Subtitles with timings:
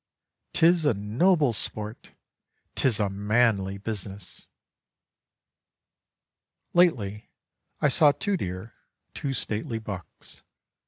[0.53, 2.09] 'Tis a noble sport!
[2.73, 4.47] 'Tis a manly business!
[6.73, 7.29] Lately
[7.81, 8.73] I saw two deer,
[9.13, 10.41] two stately bucks.